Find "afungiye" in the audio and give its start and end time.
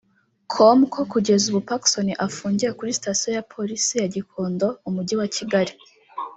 2.27-2.71